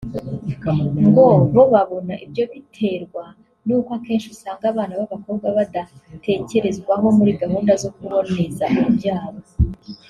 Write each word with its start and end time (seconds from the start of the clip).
ngo 1.07 1.27
bo 1.53 1.63
babona 1.73 2.13
ibyo 2.25 2.43
biterwa 2.51 3.23
n’uko 3.65 3.89
akenshi 3.97 4.27
usanga 4.35 4.63
abana 4.71 4.93
b’abakobwa 4.99 5.47
badatekerezwaho 5.57 7.07
muri 7.17 7.31
gahunda 7.41 7.71
zo 7.81 7.89
kuboneza 7.95 8.65
urubyaro 8.77 9.41